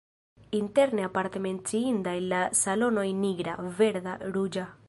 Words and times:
Interne 0.59 1.03
aparte 1.09 1.43
menciindaj 1.47 2.15
la 2.33 2.41
salonoj 2.63 3.07
nigra, 3.23 3.59
verda, 3.83 4.21
ruĝa. 4.37 4.71